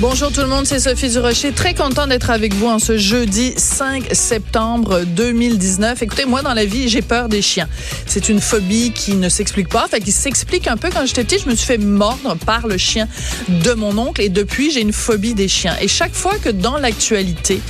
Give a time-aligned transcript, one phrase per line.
[0.00, 1.50] Bonjour tout le monde, c'est Sophie Durocher.
[1.50, 6.00] Très content d'être avec vous en ce jeudi 5 septembre 2019.
[6.02, 7.68] Écoutez, moi dans la vie, j'ai peur des chiens.
[8.06, 11.42] C'est une phobie qui ne s'explique pas, fait qui s'explique un peu quand j'étais petite,
[11.42, 13.08] je me suis fait mordre par le chien
[13.48, 15.74] de mon oncle et depuis, j'ai une phobie des chiens.
[15.80, 17.60] Et chaque fois que dans l'actualité,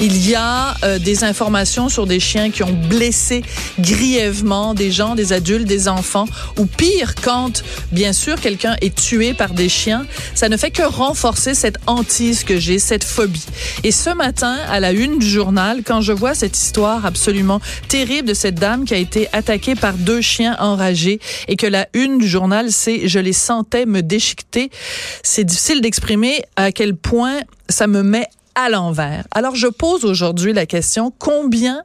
[0.00, 3.42] il y a euh, des informations sur des chiens qui ont blessé
[3.78, 9.34] grièvement des gens, des adultes, des enfants ou pire quand bien sûr quelqu'un est tué
[9.34, 13.44] par des chiens, ça ne fait que renforcer cette hantise que j'ai, cette phobie.
[13.82, 18.28] Et ce matin, à la une du journal, quand je vois cette histoire absolument terrible
[18.28, 22.18] de cette dame qui a été attaquée par deux chiens enragés et que la une
[22.18, 24.70] du journal, c'est je les sentais me déchiqueter,
[25.22, 29.24] c'est difficile d'exprimer à quel point ça me met à l'envers.
[29.30, 31.82] Alors je pose aujourd'hui la question, combien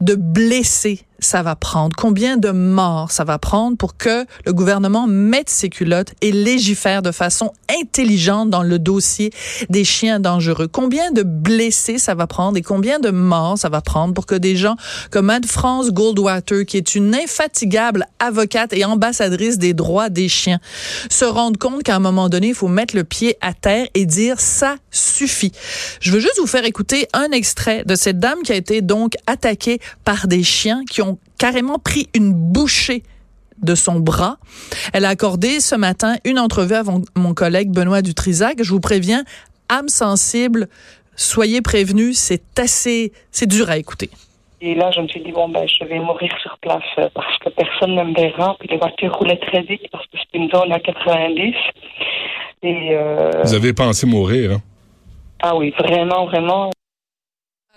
[0.00, 5.06] de blessés ça va prendre, combien de morts ça va prendre pour que le gouvernement
[5.06, 9.32] mette ses culottes et légifère de façon intelligente dans le dossier
[9.70, 10.68] des chiens dangereux?
[10.68, 14.34] Combien de blessés ça va prendre et combien de morts ça va prendre pour que
[14.34, 14.76] des gens
[15.10, 20.58] comme Anne-France Goldwater, qui est une infatigable avocate et ambassadrice des droits des chiens,
[21.08, 24.06] se rendent compte qu'à un moment donné, il faut mettre le pied à terre et
[24.06, 25.52] dire ça suffit.
[26.00, 29.14] Je veux juste vous faire écouter un extrait de cette dame qui a été donc
[29.26, 33.02] attaquée par des chiens qui ont carrément pris une bouchée
[33.62, 34.38] de son bras.
[34.92, 36.82] Elle a accordé ce matin une entrevue à
[37.16, 38.62] mon collègue Benoît Dutrisac.
[38.62, 39.24] Je vous préviens,
[39.68, 40.68] âme sensible,
[41.16, 44.10] soyez prévenus, c'est assez, c'est dur à écouter.
[44.64, 47.36] Et là, je me suis dit, bon, ben, je vais mourir sur place euh, parce
[47.38, 48.54] que personne ne me verra.
[48.60, 51.54] Puis les voitures roulaient très vite parce que c'est une zone à 90.
[52.62, 53.30] Et, euh...
[53.42, 54.62] Vous avez pensé mourir, hein?
[55.42, 56.70] Ah oui, vraiment, vraiment.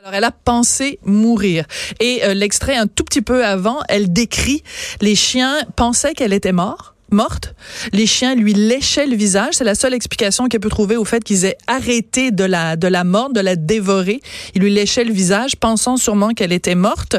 [0.06, 1.66] Alors, elle a pensé mourir.
[2.00, 4.62] Et euh, l'extrait un tout petit peu avant, elle décrit
[5.02, 7.56] les chiens pensaient qu'elle était morte morte.
[7.94, 9.54] Les chiens lui léchaient le visage.
[9.54, 12.88] C'est la seule explication qu'elle peut trouver au fait qu'ils aient arrêté de la, de
[12.88, 14.20] la mordre, de la dévorer.
[14.54, 17.16] Ils lui léchaient le visage, pensant sûrement qu'elle était morte.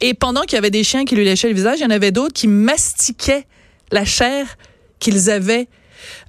[0.00, 1.90] Et pendant qu'il y avait des chiens qui lui léchaient le visage, il y en
[1.90, 3.46] avait d'autres qui mastiquaient
[3.90, 4.58] la chair
[4.98, 5.68] qu'ils avaient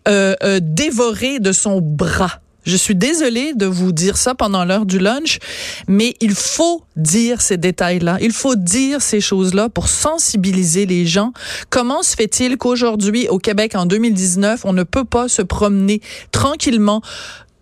[0.08, 2.40] euh, euh, dévorée de son bras.
[2.66, 5.40] Je suis désolée de vous dire ça pendant l'heure du lunch,
[5.88, 8.18] mais il faut dire ces détails-là.
[8.22, 11.32] Il faut dire ces choses-là pour sensibiliser les gens.
[11.70, 17.02] Comment se fait-il qu'aujourd'hui, au Québec, en 2019, on ne peut pas se promener tranquillement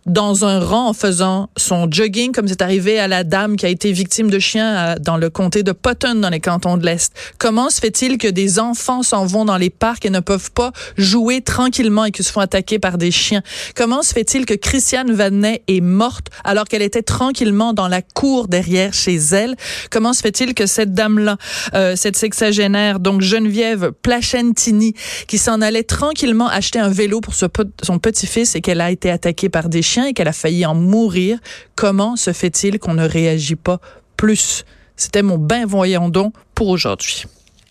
[0.08, 3.70] dans un rang en faisant son jogging, comme c'est arrivé à la dame qui a
[3.70, 7.14] été victime de chiens dans le comté de Potton, dans les cantons de l'Est.
[7.38, 10.72] Comment se fait-il que des enfants s'en vont dans les parcs et ne peuvent pas
[10.96, 13.42] jouer tranquillement et qu'ils se font attaquer par des chiens?
[13.76, 18.48] Comment se fait-il que Christiane Vanet est morte alors qu'elle était tranquillement dans la cour
[18.48, 19.56] derrière chez elle?
[19.92, 21.36] Comment se fait-il que cette dame-là,
[21.74, 24.94] euh, cette sexagénaire, donc Geneviève Placentini,
[25.28, 29.50] qui s'en allait tranquillement acheter un vélo pour son petit-fils et qu'elle a été attaquée
[29.50, 31.40] par des chiens, et qu'elle a failli en mourir,
[31.76, 33.80] comment se fait-il qu'on ne réagit pas
[34.16, 34.66] plus?
[34.96, 37.26] C'était mon ben voyons donc pour aujourd'hui.